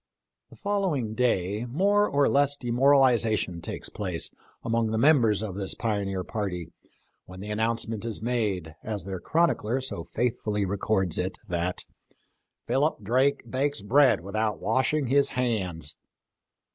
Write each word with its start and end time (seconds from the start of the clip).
The 0.49 0.55
following 0.55 1.13
day 1.13 1.65
more 1.69 2.09
or 2.09 2.27
less 2.27 2.55
demoralization 2.55 3.61
takes 3.61 3.87
place 3.87 4.31
among 4.63 4.87
the 4.89 4.97
members 4.97 5.43
of 5.43 5.53
this 5.53 5.75
pioneer 5.75 6.23
party 6.23 6.71
when 7.25 7.39
the 7.39 7.51
announcement 7.51 8.03
is 8.03 8.19
made, 8.19 8.73
as 8.83 9.03
their 9.03 9.19
chronicler 9.19 9.79
so 9.79 10.03
faithfully 10.03 10.65
records 10.65 11.19
it, 11.19 11.37
that" 11.47 11.83
Philip 12.67 13.03
Drake 13.03 13.43
Bakes 13.47 13.83
bread 13.83 14.21
without 14.21 14.59
washing 14.59 15.05
his 15.05 15.29
hands." 15.37 15.95